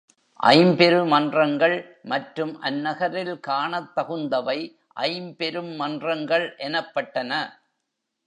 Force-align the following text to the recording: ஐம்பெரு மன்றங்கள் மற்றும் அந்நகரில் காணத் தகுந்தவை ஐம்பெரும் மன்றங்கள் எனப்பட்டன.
ஐம்பெரு 0.49 0.99
மன்றங்கள் 1.09 1.75
மற்றும் 2.03 2.53
அந்நகரில் 2.61 3.33
காணத் 3.39 3.91
தகுந்தவை 3.97 4.57
ஐம்பெரும் 5.03 5.71
மன்றங்கள் 5.75 6.47
எனப்பட்டன. 6.67 7.31